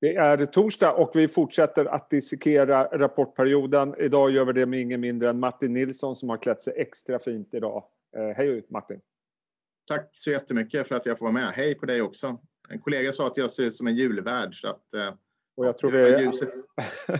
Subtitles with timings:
[0.00, 3.94] Det är torsdag och vi fortsätter att dissekera rapportperioden.
[3.98, 7.18] Idag gör vi det med ingen mindre än Martin Nilsson som har klätt sig extra
[7.18, 7.84] fint idag.
[8.16, 9.00] Eh, hej Martin!
[9.88, 11.52] Tack så jättemycket för att jag får vara med.
[11.54, 12.38] Hej på dig också!
[12.68, 15.10] En kollega sa att jag ser ut som en julvärd så att eh,
[15.56, 16.48] och jag tror det var ljuset,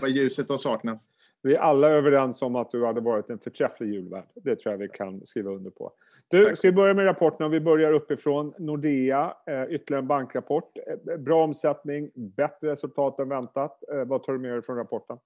[0.01, 1.09] var ljuset som saknas.
[1.41, 4.27] Vi är alla överens om att du hade varit en förträfflig julvärd.
[4.35, 5.91] Det tror jag vi kan skriva under på.
[6.31, 7.49] Du, ska vi börja med rapporterna?
[7.49, 8.53] Vi börjar uppifrån.
[8.59, 10.77] Nordea, eh, ytterligare en bankrapport.
[10.87, 13.83] Eh, bra omsättning, bättre resultat än väntat.
[13.93, 15.17] Eh, vad tar du med dig från rapporten?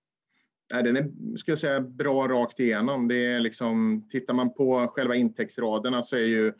[0.69, 1.01] den är
[1.37, 3.07] skulle jag säga, bra rakt igenom.
[3.07, 6.53] Det är liksom, tittar man på själva intäktsraderna så är ju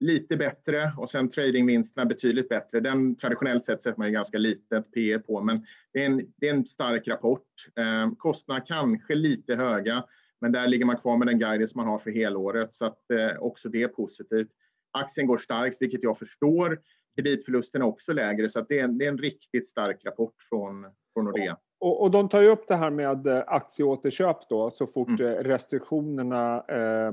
[0.00, 2.80] lite bättre och sen tradingvinsterna betydligt bättre.
[2.80, 6.48] Den traditionellt sett sätter man ju ganska litet P på, men det är en, det
[6.48, 7.46] är en stark rapport.
[7.76, 10.04] Eh, kostnaderna kanske lite höga,
[10.42, 13.42] men där ligger man kvar med den guidance man har för helåret så att eh,
[13.42, 14.48] också det är positivt.
[14.90, 16.80] Aktien går starkt, vilket jag förstår.
[17.16, 20.34] Kreditförlusten är också lägre, så att det, är en, det är en riktigt stark rapport
[20.48, 21.56] från, från Nordea.
[21.80, 25.32] Och, och, de tar ju upp det här med eh, aktieåterköp då, så fort mm.
[25.32, 27.12] Eh, restriktionerna eh,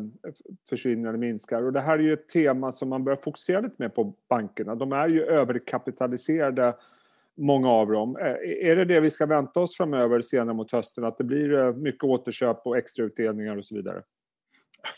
[0.69, 1.63] försvinner eller minskar.
[1.63, 4.75] Och det här är ju ett tema som man börjar fokusera lite mer på bankerna.
[4.75, 6.75] De är ju överkapitaliserade,
[7.39, 8.17] många av dem.
[8.17, 11.53] Eh, är det det vi ska vänta oss framöver senare mot hösten, att det blir
[11.53, 14.01] eh, mycket återköp och extrautdelningar och så vidare?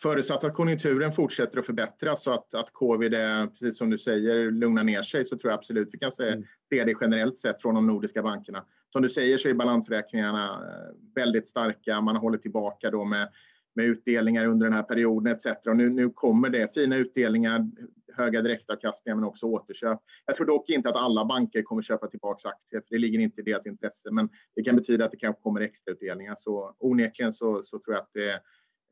[0.01, 4.51] Förutsatt att konjunkturen fortsätter att förbättras så att, att covid, är, precis som du säger,
[4.51, 6.43] lugnar ner sig så tror jag absolut vi kan se mm.
[6.69, 8.65] det generellt sett från de nordiska bankerna.
[8.89, 12.01] Som du säger så är balansräkningarna eh, väldigt starka.
[12.01, 13.29] Man har hållit tillbaka då med,
[13.75, 15.45] med utdelningar under den här perioden etc.
[15.67, 17.69] Och nu, nu kommer det fina utdelningar,
[18.13, 19.99] höga direktavkastningar men också återköp.
[20.25, 23.41] Jag tror dock inte att alla banker kommer köpa tillbaka aktier, för det ligger inte
[23.41, 24.11] i deras intresse.
[24.11, 26.35] Men det kan betyda att det kanske kommer extrautdelningar.
[26.39, 28.31] Så onekligen så, så tror jag att det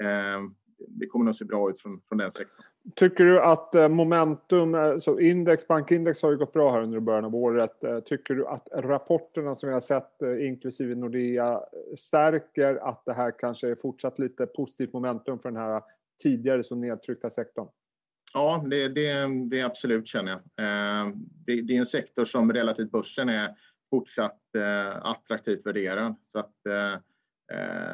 [0.06, 0.40] eh,
[0.88, 2.66] det kommer nog se bra ut från, från den sektorn.
[2.96, 7.00] Tycker du att eh, momentum, eh, så index, bankindex har ju gått bra här under
[7.00, 7.84] början av året.
[7.84, 11.62] Eh, tycker du att rapporterna som vi har sett, inklusive Nordea,
[11.98, 15.82] stärker att det här kanske är fortsatt lite positivt momentum för den här
[16.24, 17.68] tidigare så nedtryckta sektorn?
[18.34, 20.42] Ja, det, det, det absolut känner jag.
[21.46, 23.56] Det, det är en sektor som relativt börsen är
[23.90, 24.42] fortsatt
[25.02, 26.16] attraktivt värderad.
[26.24, 26.56] Så att,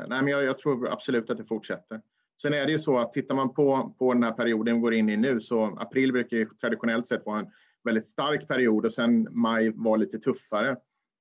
[0.08, 2.02] nej, men jag, jag tror absolut att det fortsätter.
[2.42, 4.94] Sen är det ju så att tittar man på, på den här perioden vi går
[4.94, 7.52] in i nu så april brukar ju traditionellt sett vara en
[7.84, 10.70] väldigt stark period och sen maj var lite tuffare.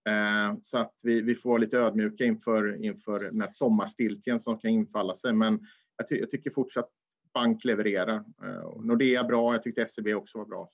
[0.08, 4.58] Eh, så att vi, vi får vara lite ödmjuka inför, inför den här sommarstiltjen som
[4.58, 5.32] kan infalla sig.
[5.32, 5.60] Men
[5.96, 6.90] jag, ty jag tycker fortsatt
[7.34, 8.14] bank levererar.
[8.16, 10.70] Eh, Nordea bra, jag tyckte SEB också var bra.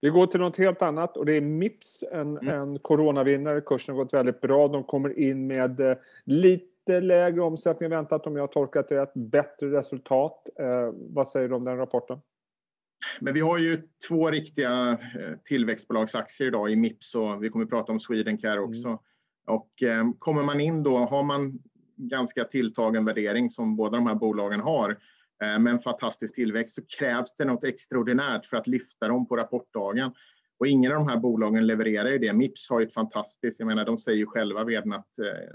[0.00, 2.60] Vi går till något helt annat och det är Mips, en, mm.
[2.60, 3.60] en coronavinnare.
[3.60, 4.68] Kursen har gått väldigt bra.
[4.68, 8.88] De kommer in med eh, lite lite lägre omsättning än väntat om jag har tolkat
[8.88, 9.14] det rätt.
[9.14, 10.48] Bättre resultat.
[10.58, 12.18] Eh, vad säger du om den rapporten?
[13.20, 17.70] Men vi har ju två riktiga eh, tillväxtbolagsaktier idag i Mips och vi kommer att
[17.70, 18.64] prata om Swedencare mm.
[18.64, 18.88] också.
[18.88, 18.98] Mm.
[19.46, 21.58] Och eh, kommer man in då, har man
[21.96, 24.90] ganska tilltagen värdering som båda de här bolagen har
[25.42, 29.36] eh, med en fantastisk tillväxt så krävs det något extraordinärt för att lyfta dem på
[29.36, 30.12] rapportdagen.
[30.58, 32.32] Och ingen av de här bolagen levererar ju det.
[32.32, 35.54] Mips har ju ett fantastiskt, jag menar de säger ju själva vdn att eh,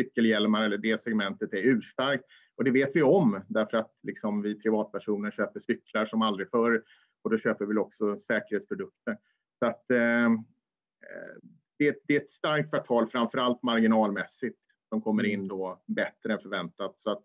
[0.00, 2.24] cykelhjälmar eller det segmentet är urstarkt.
[2.56, 6.82] Och det vet vi om därför att liksom vi privatpersoner köper cyklar som aldrig förr
[7.22, 9.16] och då köper vi också säkerhetsprodukter.
[9.58, 10.30] Så att, eh,
[11.78, 16.38] det, det, är ett starkt kvartal, framför allt marginalmässigt, som kommer in då bättre än
[16.38, 16.94] förväntat.
[16.98, 17.22] Så att,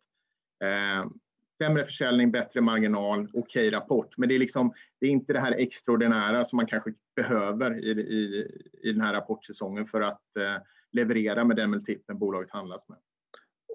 [0.63, 1.11] eh,
[1.57, 4.17] sämre försäljning, bättre marginal, okej okay rapport.
[4.17, 7.89] Men det är, liksom, det är inte det här extraordinära som man kanske behöver i,
[7.89, 8.47] i,
[8.83, 10.57] i den här rapportsäsongen för att eh,
[10.95, 12.97] leverera med den multipeln bolaget handlas med.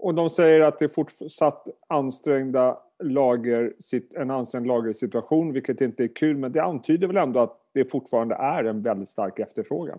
[0.02, 3.72] Och de säger att det är fortsatt ansträngda lager,
[4.16, 8.34] en ansträngd lagersituation, vilket inte är kul, men det antyder väl ändå att det fortfarande
[8.34, 9.98] är en väldigt stark efterfrågan?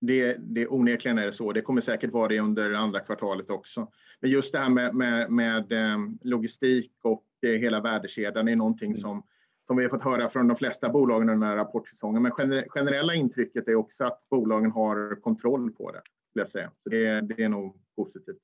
[0.00, 1.52] Det, det onekligen är det så.
[1.52, 3.88] Det kommer säkert vara det under andra kvartalet också.
[4.20, 8.90] Men just det här med, med, med eh, logistik och eh, hela värdekedjan är någonting
[8.90, 9.00] mm.
[9.00, 9.22] som,
[9.66, 12.22] som vi har fått höra från de flesta bolagen under den här rapportsäsongen.
[12.22, 12.32] Men
[12.68, 16.02] generella intrycket är också att bolagen har kontroll på det
[16.32, 16.70] skulle jag säga.
[16.80, 18.38] Så det, det är nog positivt.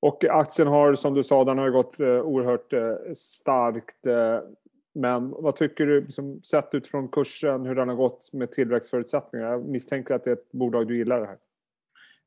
[0.00, 4.06] Och aktien har, som du sa, den har gått eh, oerhört eh, starkt.
[4.06, 4.40] Eh,
[4.94, 9.46] men vad tycker du, liksom, sett utifrån kursen, hur den har gått med tillväxtförutsättningar?
[9.46, 11.38] Jag misstänker att det är ett bolag du gillar det här.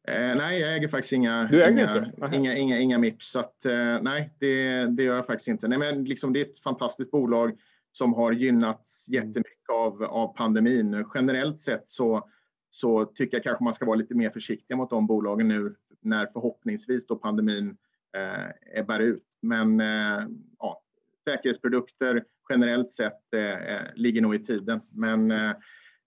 [0.07, 2.37] Eh, nej, jag äger faktiskt inga, du äger inga, inte?
[2.37, 3.31] inga, inga, inga MIPS.
[3.31, 5.67] Så att, eh, nej, det, det gör jag faktiskt inte.
[5.67, 7.57] Nej, men liksom, det är ett fantastiskt bolag
[7.91, 11.05] som har gynnats jättemycket av, av pandemin.
[11.15, 12.29] Generellt sett så
[12.69, 16.25] så tycker jag kanske man ska vara lite mer försiktig mot de bolagen nu när
[16.25, 17.77] förhoppningsvis då pandemin
[18.17, 19.23] eh, ebbar ut.
[19.41, 20.27] Men eh,
[20.59, 20.81] ja,
[21.23, 24.81] säkerhetsprodukter generellt sett eh, eh, ligger nog i tiden.
[24.89, 25.49] Men eh,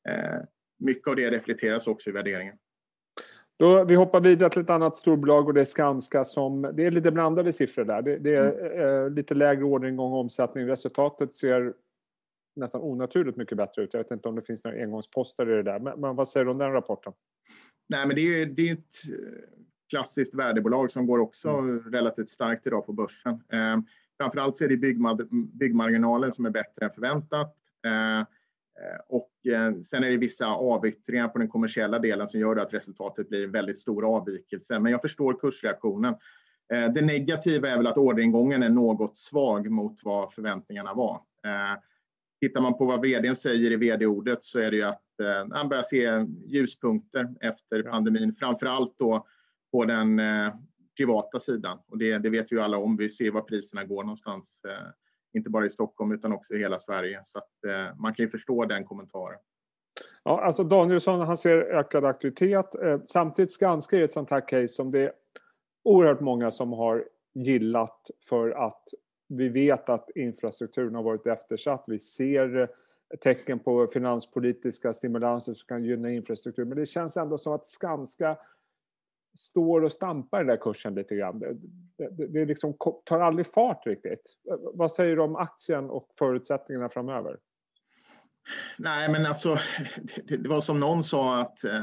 [0.08, 0.40] eh,
[0.78, 2.56] mycket av det reflekteras också i värderingen.
[3.58, 6.90] Då, vi hoppar vidare till ett annat storbolag och det är Skanska som, det är
[6.90, 8.02] lite blandade siffror där.
[8.02, 9.04] Det, det är mm.
[9.04, 10.66] eh, lite lägre orderingång och omsättning.
[10.66, 11.74] Resultatet ser
[12.56, 13.94] nästan onaturligt mycket bättre ut.
[13.94, 15.78] Jag vet inte om det finns några engångsposter i det där.
[15.78, 17.12] Men, men vad säger du om den rapporten?
[17.88, 19.58] Nej, men det är, det är ett eh,
[19.90, 21.92] klassiskt värdebolag som går också mm.
[21.92, 23.32] relativt starkt idag på börsen.
[23.32, 23.76] Eh,
[24.20, 24.76] framförallt så är det
[25.52, 27.56] byggmarginalen som är bättre än förväntat.
[27.86, 28.26] Eh,
[28.80, 32.74] Eh, och eh, sen är det vissa avyttringar på den kommersiella delen som gör att
[32.74, 34.78] resultatet blir väldigt stor avvikelse.
[34.78, 36.14] Men jag förstår kursreaktionen.
[36.72, 41.20] Eh, det negativa är väl att orderingången är något svag mot vad förväntningarna var.
[42.42, 45.02] Tittar man på vad vdn säger i vd-ordet så är det ju att
[45.50, 49.26] han börjar se ljuspunkter efter pandemin, framför allt då
[49.72, 50.20] på den
[50.96, 51.78] privata sidan.
[51.86, 52.96] Och det, det vet vi ju alla om.
[52.96, 54.62] Vi ser var priserna går någonstans
[55.32, 57.20] inte bara i Stockholm utan också i hela Sverige.
[57.24, 59.38] Så att, eh, man kan ju förstå den kommentaren.
[60.24, 62.74] Ja, alltså Danielsson han ser ökad aktivitet.
[62.74, 65.12] Eh, samtidigt Skanska är ett sånt här case som det är
[65.84, 67.04] oerhört många som har
[67.34, 68.82] gillat för att
[69.36, 71.84] vi vet att infrastrukturen har varit eftersatt.
[71.86, 72.68] Vi ser
[73.20, 76.64] tecken på finanspolitiska stimulanser som kan gynna infrastruktur.
[76.64, 78.38] Men det känns ändå som att Skanska
[79.38, 81.38] står och stampar i den där kursen lite grann.
[81.38, 81.56] Det,
[82.10, 84.36] det, det liksom tar aldrig fart riktigt.
[84.74, 87.38] Vad säger du om aktien och förutsättningarna framöver?
[88.78, 89.58] Nej, men alltså,
[90.24, 91.80] det, det var som någon sa att eh,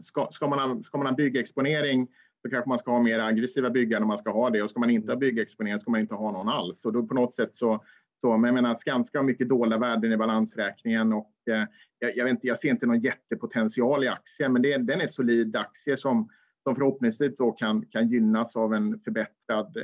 [0.00, 2.08] ska, ska, man ska man ha byggexponering
[2.42, 4.80] så kanske man ska ha mer aggressiva byggare om man ska ha det och ska
[4.80, 6.84] man inte ha byggexponering ska man inte ha någon alls.
[6.84, 7.84] Och då på något sätt så,
[8.20, 11.64] så men jag menar Skanska har mycket dolda värden i balansräkningen och eh,
[11.98, 15.06] jag, jag, vet inte, jag ser inte någon jättepotential i aktien, men det, den är
[15.06, 16.28] solid aktie som
[16.68, 19.82] som förhoppningsvis då kan, kan gynnas av en förbättrad eh,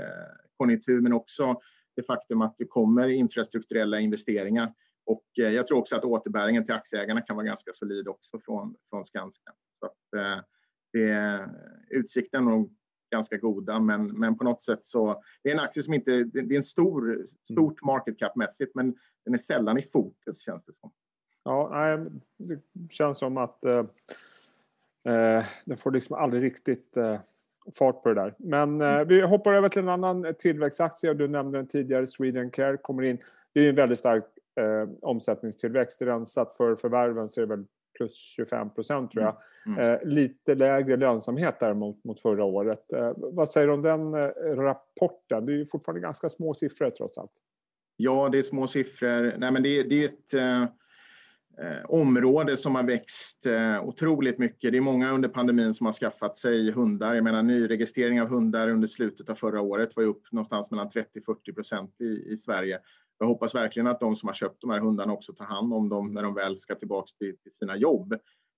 [0.57, 1.61] konjunktur, men också
[1.97, 4.73] det faktum att det kommer infrastrukturella investeringar.
[5.07, 8.77] Och eh, jag tror också att återbäringen till aktieägarna kan vara ganska solid också från,
[8.91, 9.53] från Skanska.
[9.81, 10.45] Så att, eh,
[10.99, 11.49] det,
[11.91, 12.71] utsikten är nog
[13.11, 15.23] ganska goda, men, men på något sätt så...
[15.43, 16.25] Det är en aktie som inte...
[16.25, 18.95] Det är en stor, stort market cap-mässigt, men
[19.25, 20.91] den är sällan i fokus, känns det som.
[21.45, 21.99] Ja,
[22.37, 22.61] det
[22.91, 23.65] känns som att
[25.05, 27.21] Eh, den får liksom aldrig riktigt eh,
[27.79, 28.35] fart på det där.
[28.39, 29.09] Men eh, mm.
[29.09, 31.15] vi hoppar över till en annan tillväxtaktie.
[31.15, 33.19] Du nämnde den tidigare, Swedencare kommer in.
[33.53, 34.25] Det är en väldigt stark
[34.61, 36.03] eh, omsättningstillväxt.
[36.03, 37.65] Rensat för förvärven så är det väl
[37.97, 39.33] plus 25 procent tror jag.
[39.35, 39.43] Mm.
[39.67, 39.79] Mm.
[39.79, 42.93] Eh, lite lägre lönsamhet däremot mot förra året.
[42.93, 45.47] Eh, vad säger du om den eh, rapporten?
[45.47, 47.33] Det är ju fortfarande ganska små siffror trots allt.
[47.97, 49.35] Ja, det är små siffror.
[49.39, 54.73] Nej, men det, det är ett eh, område som har växt eh, otroligt mycket.
[54.73, 57.15] Det är många under pandemin som har skaffat sig hundar.
[57.15, 61.55] Jag menar nyregistrering av hundar under slutet av förra året var upp någonstans mellan 30-40
[61.55, 62.79] procent i, i Sverige.
[63.19, 65.89] Jag hoppas verkligen att de som har köpt de här hundarna också tar hand om
[65.89, 68.15] dem när de väl ska tillbaka till, till sina jobb.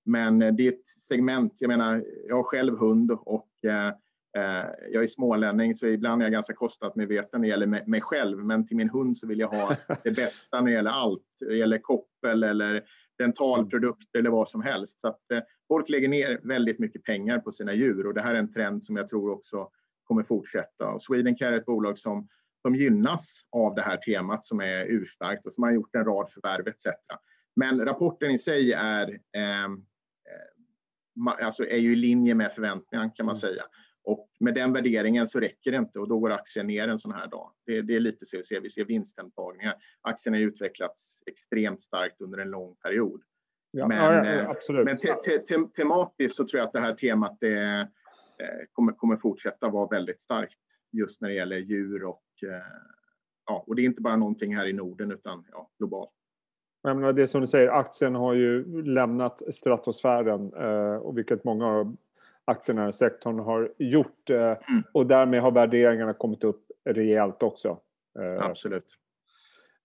[0.07, 3.89] Men eh, det är ett segment, jag menar, jag har själv hund och eh,
[4.37, 8.39] eh jag är smålänning så ibland är jag ganska kostnadsmedveten när det gäller mig själv.
[8.39, 11.23] Men till min hund så vill jag ha det bästa när det gäller allt.
[11.41, 12.85] Det gäller koppel eller
[13.19, 15.01] dentalprodukter eller vad som helst.
[15.01, 18.35] Så att, eh, folk lägger ner väldigt mycket pengar på sina djur och det här
[18.35, 19.69] är en trend som jag tror också
[20.05, 20.93] kommer fortsätta.
[20.93, 22.29] Och Swedencare är ett bolag som,
[22.63, 26.31] som gynnas av det här temat som är urstarkt och som har gjort en rad
[26.31, 26.87] förvärv etc.
[27.57, 29.69] Men rapporten i sig är, eh,
[31.43, 33.41] alltså är ju i linje med förväntningarna kan man mm.
[33.41, 33.63] säga.
[34.05, 37.13] Och med den värderingen så räcker det inte och då går aktien ner en sån
[37.13, 37.53] här dag.
[37.67, 39.75] Det, det är lite så vi ser, vi ser vinsthemtagningar.
[40.01, 43.23] Aktien har utvecklats extremt starkt under en lång period.
[43.71, 46.81] Ja, men ja, ja, eh, men te, te, te, tematiskt så tror jag att det
[46.81, 47.81] här temat det,
[48.39, 50.59] eh, kommer, kommer fortsätta vara väldigt starkt
[50.93, 52.63] just när det gäller djur och eh,
[53.47, 56.11] ja, och det är inte bara någonting här i Norden utan ja, globalt.
[56.95, 60.53] Men det som du säger, aktien har ju lämnat stratosfären
[61.03, 61.97] och vilket många
[62.47, 64.31] aktierna i sektorn har gjort.
[64.31, 64.83] Eh, mm.
[64.93, 67.79] Och därmed har värderingarna kommit upp rejält också.
[68.19, 68.85] Eh, Absolut.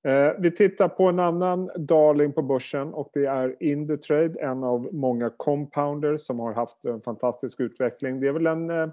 [0.04, 4.90] Eh, vi tittar på en annan darling på börsen och det är Indutrade, en av
[4.94, 8.20] många compounders som har haft en fantastisk utveckling.
[8.20, 8.92] Det är väl en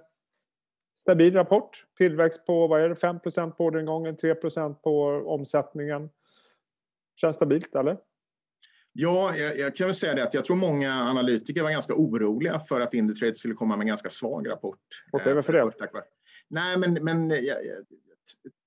[0.95, 1.87] stabil rapport.
[1.99, 6.11] Tillväxt på vad är det, 5% på orderingången, 3% på omsättningen.
[7.21, 7.99] Känns stabilt, eller?
[8.93, 12.61] Ja, jag, jag, kan väl säga det att jag tror många analytiker var ganska oroliga
[12.61, 14.79] för att Indutrade skulle komma med en ganska svag rapport.
[15.13, 16.03] Okej, okay, varför det?
[16.49, 17.33] Nej, men, men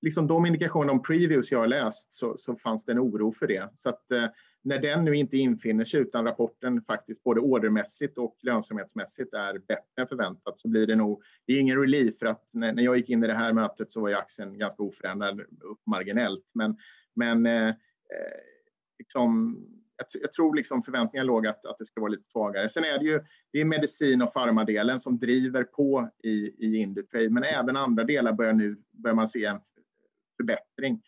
[0.02, 3.46] liksom de indikationer om previews jag har läst så, så fanns det en oro för
[3.46, 3.70] det.
[3.74, 4.24] Så att eh,
[4.64, 10.02] när den nu inte infinner sig utan rapporten faktiskt både ordermässigt och lönsamhetsmässigt är bättre
[10.02, 12.96] än förväntat så blir det nog, det är ingen relief för att när, när jag
[12.96, 16.50] gick in i det här mötet så var ju aktien ganska oförändrad upp marginellt.
[16.54, 16.76] Men,
[17.14, 17.74] men eh, eh
[18.98, 19.56] liksom,
[19.96, 22.68] jag, jag, tror liksom förväntningarna låg att, att det ska vara lite svagare.
[22.68, 23.20] Sen är det ju
[23.52, 28.32] det är medicin och farmadelen som driver på i, i Indutrade, men även andra delar
[28.32, 29.60] börjar nu börjar man se en
[30.36, 31.02] förbättring.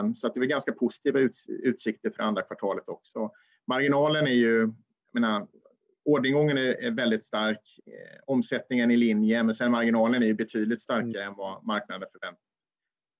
[0.00, 3.30] Um, så att det är ganska positiva ut, utsikter för andra kvartalet också.
[3.66, 4.74] Marginalen är ju, jag
[5.12, 5.46] menar,
[6.04, 11.22] orderingången är, väldigt stark, eh, omsättningen i linje, men sen marginalen är ju betydligt starkare
[11.22, 11.28] mm.
[11.28, 12.53] än vad marknaden förväntar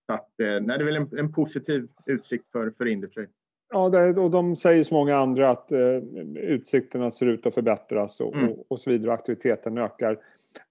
[0.07, 3.29] så att, eh, nej, det är väl en, en positiv utsikt för, för Indutrade.
[3.71, 5.97] Ja, det, och de säger som många andra att eh,
[6.37, 8.53] utsikterna ser ut att förbättras och, mm.
[8.53, 9.13] och, och, så vidare.
[9.13, 10.19] Aktiviteten ökar.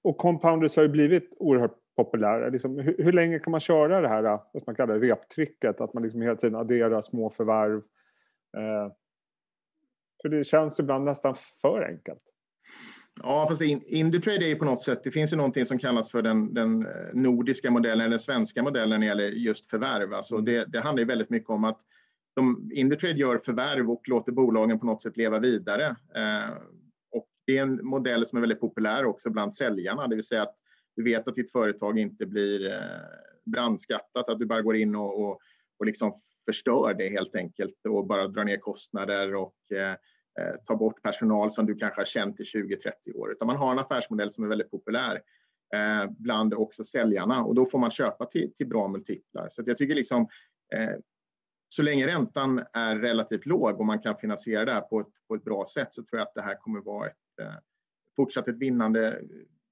[0.02, 2.50] Och compounders har ju blivit oerhört populära.
[2.50, 5.82] Liksom, hur, hur, länge kan man köra det här, vad man kallar reptricket?
[5.82, 7.82] Att man liksom hela tiden adderar små förvärv.
[8.58, 8.92] Eh,
[10.22, 12.33] för det känns ibland nästan för enkelt.
[13.22, 16.22] Ja, fast Indutrade är ju på något sätt, det finns ju någonting som kallas för
[16.22, 20.14] den, den eh, nordiska modellen, eller den svenska modellen när det gäller just förvärv.
[20.14, 20.46] Alltså mm.
[20.46, 21.82] det, det handlar ju väldigt mycket om att
[22.36, 25.86] de, Indutrade gör förvärv och låter bolagen på något sätt leva vidare.
[26.16, 26.54] Eh,
[27.12, 30.42] och det är en modell som är väldigt populär också bland säljarna, det vill säga
[30.42, 30.56] att
[30.96, 32.80] du vet att ditt företag inte blir eh,
[33.46, 35.40] brandskattat, att du bara går in och, och,
[35.80, 39.96] och liksom förstör det helt enkelt och bara drar ner kostnader och eh,
[40.40, 43.32] eh tar bort personal som du kanske har känt i 20-30 år.
[43.32, 45.22] Utan man har en affärsmodell som är väldigt populär
[45.76, 49.50] eh, bland också säljarna och då får man köpa till, till bra multiplar.
[49.52, 50.28] Så jag tycker liksom
[50.76, 50.96] eh,
[51.70, 55.36] så länge räntan är relativt låg och man kan finansiera det här på ett, på
[55.36, 57.18] ett bra sätt så tror jag att det här kommer vara ett
[58.16, 59.22] fortsatt ett vinnande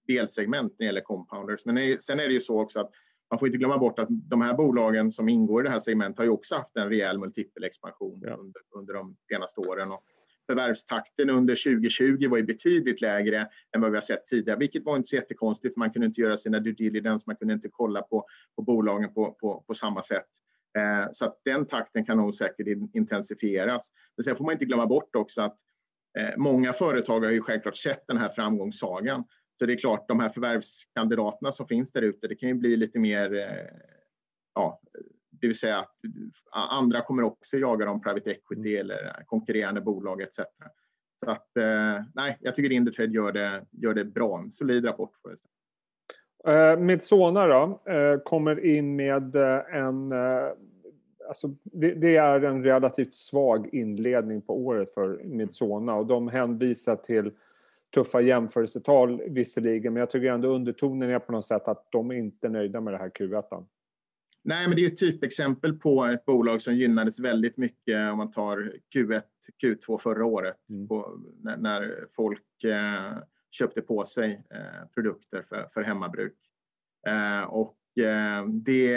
[0.07, 1.65] delsegment när det gäller compounders.
[1.65, 2.91] Men sen är det ju så också att
[3.29, 6.17] man får inte glömma bort att de här bolagen som ingår i det här segmentet
[6.17, 8.33] har ju också haft en rejäl multipelexpansion ja.
[8.33, 9.91] under, under de senaste åren.
[9.91, 10.03] Och
[10.51, 14.95] förvärvstakten under 2020 var ju betydligt lägre än vad vi har sett tidigare, vilket var
[14.95, 15.77] inte så jättekonstigt.
[15.77, 19.31] Man kunde inte göra sina due diligence, man kunde inte kolla på, på bolagen på,
[19.31, 20.25] på, på samma sätt.
[20.77, 23.91] Eh, så att den takten kan nog säkert intensifieras.
[24.17, 25.57] Men sen får man inte glömma bort också att
[26.19, 29.23] eh, många företag har ju självklart sett den här framgångssagan.
[29.59, 32.77] Så det är klart, de här förvärvskandidaterna som finns där ute, det kan ju bli
[32.77, 33.77] lite mer, eh,
[34.55, 34.81] ja,
[35.41, 35.95] det vill säga att
[36.51, 38.81] andra kommer också jaga dem, private equity mm.
[38.81, 40.39] eller konkurrerande bolag etc.
[41.19, 41.47] Så att
[42.13, 44.39] nej, jag tycker Indutrade gör det, gör det bra.
[44.39, 45.51] En solid rapport får jag säga.
[46.45, 50.13] Eh, Midsona då, eh, kommer in med eh, en...
[51.27, 56.95] Alltså det, det, är en relativt svag inledning på året för Midsona och de hänvisar
[56.95, 57.31] till
[57.93, 62.47] tuffa jämförelsetal visserligen men jag tycker ändå undertonen är på något sätt att de inte
[62.47, 63.65] är nöjda med det här Q1.
[64.43, 68.31] Nej, men det är ett typexempel på ett bolag som gynnades väldigt mycket om man
[68.31, 69.21] tar Q1,
[69.63, 70.87] Q2 förra året mm.
[70.87, 73.17] på, när, när, folk eh,
[73.51, 76.37] köpte på sig eh, produkter för, för hemmabruk.
[77.07, 78.95] Eh, och eh, det,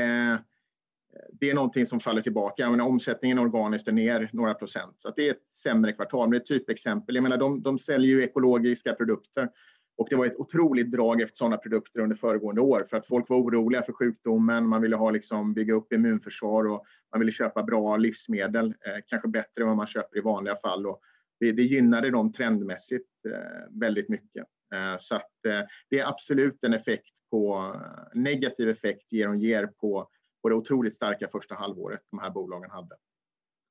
[1.33, 2.71] det är någonting som faller tillbaka.
[2.71, 6.29] menar, omsättningen organiskt är ner några procent, så det är ett sämre kvartal.
[6.29, 7.15] Men det är ett typexempel.
[7.15, 9.49] Jag menar, de, de säljer ju ekologiska produkter
[9.97, 13.29] och det var ett otroligt drag efter sådana produkter under föregående år för att folk
[13.29, 14.69] var oroliga för sjukdomen.
[14.69, 19.29] Man ville ha liksom bygga upp immunförsvar och man ville köpa bra livsmedel, eh, kanske
[19.29, 20.87] bättre än vad man köper i vanliga fall.
[20.87, 21.01] Och
[21.41, 24.45] det, det gynnade dem trendmässigt eh, väldigt mycket.
[24.75, 25.61] Eh, så att, eh,
[25.91, 30.09] det är absolut en effekt på eh, negativ effekt ger och ger på,
[30.43, 32.97] på det otroligt starka första halvåret de här bolagen hade.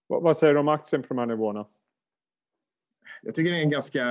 [0.08, 1.65] Vad säger du om aktien på de här nivåerna?
[3.25, 4.06] Jag tycker det är en ganska,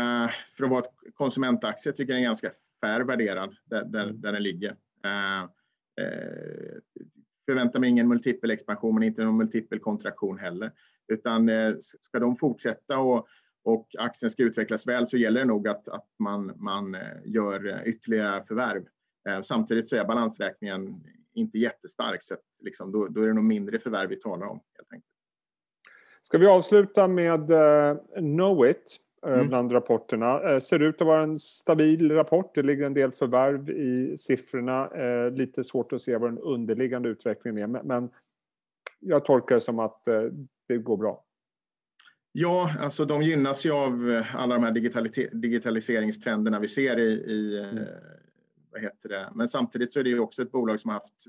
[0.56, 2.50] för att vara ett konsumentaktie, jag tycker den är ganska
[2.80, 4.20] fair värderad där, där, mm.
[4.20, 4.70] där den ligger.
[5.06, 5.44] Uh,
[6.00, 6.78] uh,
[7.46, 10.72] förväntar mig ingen multipelexpansion men inte någon multipelkontraktion heller.
[11.08, 13.28] Utan uh, ska de fortsätta och
[13.64, 17.82] och aktien ska utvecklas väl så gäller det nog att, att man, man eh, gör
[17.88, 18.86] ytterligare förvärv.
[19.28, 21.04] Eh, samtidigt så är balansräkningen
[21.34, 24.60] inte jättestark så att liksom, då, då är det nog mindre förvärv vi talar om.
[24.76, 25.11] helt enkelt.
[26.22, 29.48] Ska vi avsluta med uh, Knowit mm.
[29.48, 30.60] bland rapporterna.
[30.60, 32.54] Ser ut att vara en stabil rapport.
[32.54, 34.88] Det ligger en del förvärv i siffrorna.
[35.30, 38.10] Lite svårt att se vad den underliggande utvecklingen är men
[39.00, 40.04] jag tolkar det som att
[40.68, 41.24] det går bra.
[42.32, 44.72] Ja, alltså de gynnas ju av eh, alla de här
[45.32, 47.84] digitaliseringstrenderna vi ser i, i eh, mm.
[48.70, 49.28] vad heter det?
[49.34, 51.24] Men samtidigt så är det ju också ett bolag som har haft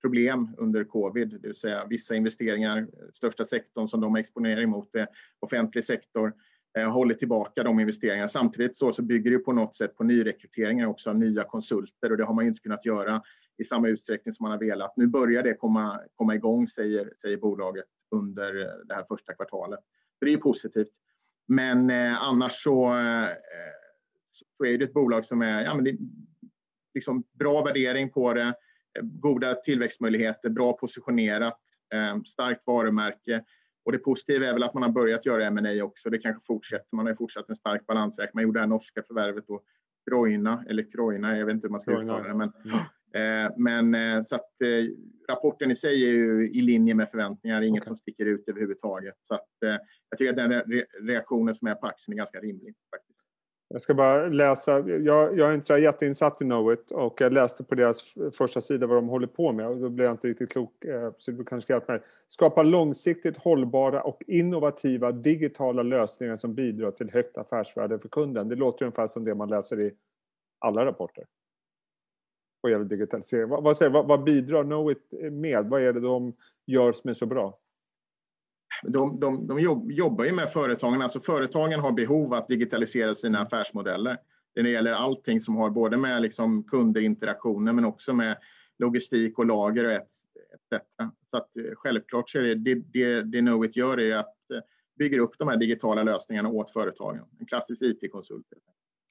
[0.00, 5.06] problem under covid, det vill säga vissa investeringar, största sektorn som de exponerar emot är
[5.40, 6.32] offentlig sektor,
[6.78, 8.28] eh, håller tillbaka de investeringarna.
[8.28, 12.16] Samtidigt så, så bygger det på något sätt på nyrekryteringar också av nya konsulter och
[12.16, 13.22] det har man ju inte kunnat göra
[13.58, 14.96] i samma utsträckning som man har velat.
[14.96, 19.80] Nu börjar det komma, komma igång, säger, säger bolaget under eh, det här första kvartalet.
[20.18, 20.92] Så det är positivt.
[21.48, 23.28] Men eh, annars så, eh,
[24.30, 25.98] så är det ett bolag som är, ja, men det,
[26.94, 28.54] liksom bra värdering på det,
[29.00, 31.58] goda tillväxtmöjligheter, bra positionerat,
[31.94, 33.44] eh, starkt varumärke.
[33.84, 36.10] Och det positiva är väl att man har börjat göra M&A också.
[36.10, 36.96] Det kanske fortsätter.
[36.96, 38.30] Man har fortsatt en stark balansräkning.
[38.34, 39.62] Man gjorde det här norska förvärvet då,
[40.10, 42.34] Kroina, eller Kroina, jag vet inte hur man ska uttala det.
[42.34, 43.46] Men, mm.
[43.46, 44.86] eh, men eh, så att eh,
[45.28, 47.88] rapporten i sig är ju i linje med förväntningar, inget okay.
[47.88, 49.14] som sticker ut överhuvudtaget.
[49.28, 49.76] Så att, eh,
[50.10, 52.74] jag tycker att den re reaktionen som är på aktien är ganska rimlig.
[52.90, 53.09] Faktiskt.
[53.72, 57.64] Jag ska bara läsa, jag, jag är inte så jätteinsatt i Knowit och jag läste
[57.64, 60.52] på deras första sida vad de håller på med och då blev jag inte riktigt
[60.52, 60.84] klok.
[60.84, 62.02] Eh, så du kanske ska hjälpa mig.
[62.28, 68.48] Skapa långsiktigt hållbara och innovativa digitala lösningar som bidrar till högt affärsvärde för kunden.
[68.48, 69.92] Det låter ungefär som det man läser i
[70.58, 71.24] alla rapporter.
[72.60, 73.48] Vad gäller digitalisering.
[73.48, 75.66] Vad, vad, säger, vad, vad bidrar Knowit med?
[75.66, 76.36] Vad är det de
[76.66, 77.58] gör som är så bra?
[78.82, 79.60] De, de, de
[79.90, 81.02] jobbar ju med företagen.
[81.02, 84.16] Alltså företagen har behov att digitalisera sina affärsmodeller.
[84.54, 88.36] Det gäller allting som har både med liksom kundinteraktioner men också med
[88.78, 90.82] logistik och lager och etc.
[91.24, 94.60] Så att eh, självklart så är det det, det, det Knowit gör är att eh,
[94.98, 97.24] bygga upp de här digitala lösningarna åt företagen.
[97.40, 98.46] En klassisk IT-konsult.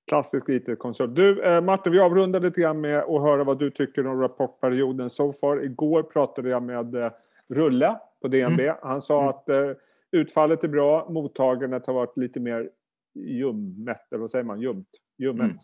[0.07, 1.15] Klassisk IT-konsult.
[1.15, 5.09] Du, eh, Martin, vi avrundar lite grann med att höra vad du tycker om rapportperioden
[5.09, 5.63] so far.
[5.63, 7.11] Igår pratade jag med eh,
[7.53, 8.59] Rulle på DNB.
[8.59, 8.75] Mm.
[8.81, 9.29] Han sa mm.
[9.29, 9.71] att eh,
[10.11, 12.69] utfallet är bra, mottagandet har varit lite mer
[13.15, 15.45] ljummet, eller vad säger man, ljumt, ljummet.
[15.45, 15.57] Mm.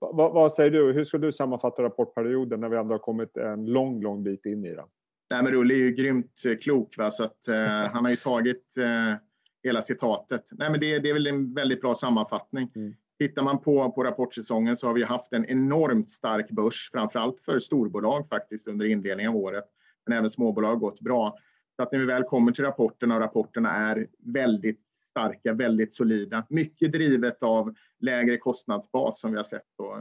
[0.00, 3.66] Va, vad säger du, hur skulle du sammanfatta rapportperioden när vi ändå har kommit en
[3.66, 4.86] lång, lång bit in i den?
[5.30, 7.10] Nej, men Rulle är ju grymt eh, klok, va?
[7.10, 7.56] så att, eh,
[7.92, 9.18] han har ju tagit eh,
[9.62, 10.42] hela citatet.
[10.52, 12.70] Nej, men det, det, är väl en väldigt bra sammanfattning.
[12.74, 12.94] Mm.
[13.18, 17.58] Tittar man på, på rapportsäsongen så har vi haft en enormt stark börs, framförallt för
[17.58, 19.64] storbolag faktiskt under inledningen av året.
[20.06, 21.38] Men även småbolag har gått bra.
[21.76, 24.80] Så att när vi väl kommer till rapporterna och rapporterna är väldigt
[25.10, 26.46] starka, väldigt solida.
[26.48, 30.00] Mycket drivet av lägre kostnadsbas som vi har sett då, eh,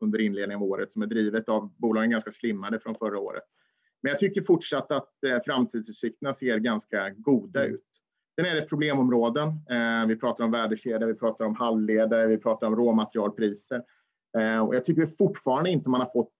[0.00, 3.42] under inledningen av året som är drivet av bolagen ganska slimmade från förra året.
[4.02, 7.74] Men jag tycker fortsatt att eh, framtidsutsikterna ser ganska goda mm.
[7.74, 8.02] ut.
[8.36, 9.48] Sen är det problemområden.
[9.48, 13.82] Eh, vi pratar om värdekedja, vi pratar om halvledare, vi pratar om råmaterialpriser.
[14.38, 16.32] Eh, och jag tycker fortfarande inte man har fått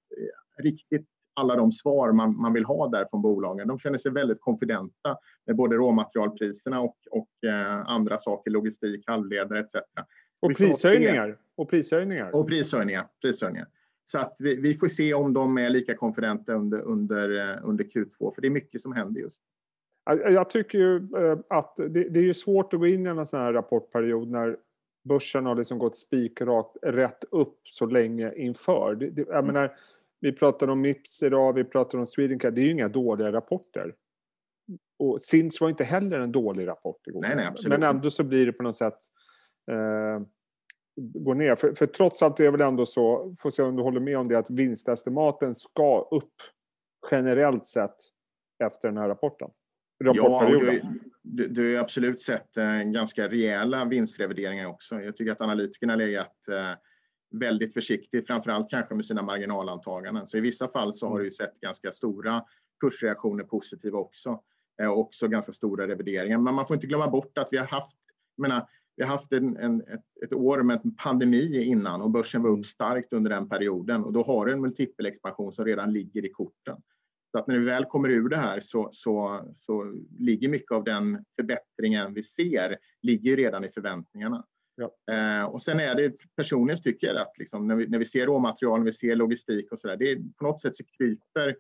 [0.63, 1.07] riktigt
[1.39, 3.69] alla de svar man, man vill ha där från bolagen.
[3.69, 9.61] De känner sig väldigt konfidenta med både råmaterialpriserna och, och eh, andra saker, logistik, halvledare
[9.61, 9.75] etc.
[10.41, 11.39] Och prishöjningar.
[11.57, 12.37] Och prishöjningar.
[12.37, 13.07] Och prishöjningar.
[13.23, 13.67] prishöjningar.
[14.05, 17.85] Så att vi, vi, får se om de är lika konfidenta under, under, eh, under
[17.85, 19.41] Q2, för det är mycket som händer just
[20.15, 23.27] jag tycker ju eh, att det, det är ju svårt att gå in i en
[23.27, 24.57] sån här rapportperiod när
[25.05, 28.95] börsen har liksom gått spikrakt rätt upp så länge inför.
[28.95, 29.47] Det, det, jag mm.
[29.47, 29.75] menar,
[30.21, 32.51] vi pratar om Mips idag, vi pratar om Swedencare.
[32.51, 33.95] Det är ju inga dåliga rapporter.
[34.99, 37.21] Och Sinch var inte heller en dålig rapport igår.
[37.21, 37.79] Nej, nej, absolut.
[37.79, 38.97] Men ändå så blir det på något sätt
[39.71, 40.27] eh,
[41.01, 41.55] går ner.
[41.55, 44.19] För, för, trots allt är det väl ändå så, får se om du håller med
[44.19, 46.35] om det, att vinstestimaten ska upp
[47.11, 47.97] generellt sett
[48.65, 49.51] efter den här rapporten.
[50.05, 50.49] Ja,
[51.23, 55.01] du, du har absolut sett eh, ganska rejäla vinstrevideringar också.
[55.01, 56.73] Jag tycker att analytikerna har legat eh,
[57.31, 60.27] väldigt försiktig, framförallt kanske med sina marginalantaganden.
[60.27, 62.45] Så i vissa fall så har du sett ganska stora
[62.81, 64.43] kursreaktioner positiva också.
[64.83, 66.39] Eh, också ganska stora revideringar.
[66.39, 67.97] Men man får inte glömma bort att vi har haft,
[68.37, 72.43] menar, vi har haft en, en, ett, ett, år med en pandemi innan och börsen
[72.43, 76.25] var upp starkt under den perioden och då har du en multipelexpansion som redan ligger
[76.25, 76.77] i korten.
[77.31, 80.85] Så att när vi väl kommer ur det här så, så, så ligger mycket av
[80.85, 84.45] den förbättringen vi ser ligger redan i förväntningarna.
[84.79, 85.15] Ja.
[85.15, 88.27] Eh, och sen är det personligen tycker jag att liksom, när, vi, när vi ser
[88.27, 91.57] råmaterial, när vi ser logistik och så där, det är, på något sätt så kryper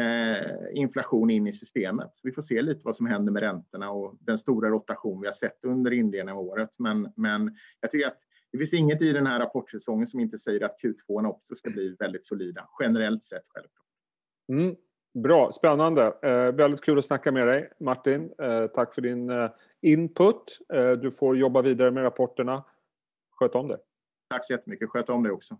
[0.00, 2.10] eh, inflation in i systemet.
[2.22, 5.34] Vi får se lite vad som händer med räntorna och den stora rotation vi har
[5.34, 6.70] sett under inledningen av året.
[6.76, 8.20] Men, men jag tycker att
[8.52, 11.96] det finns inget i den här rapportsäsongen som inte säger att Q2 också ska bli
[11.98, 13.86] väldigt solida, generellt sett självklart.
[14.52, 14.76] Mm.
[15.14, 16.14] Bra, spännande.
[16.22, 18.32] Eh, väldigt kul att snacka med dig Martin.
[18.42, 20.58] Eh, tack för din eh, input.
[20.72, 22.64] Eh, du får jobba vidare med rapporterna.
[23.30, 23.78] Sköt om det.
[24.30, 24.90] Tack så jättemycket.
[24.90, 25.56] Sköt om dig också.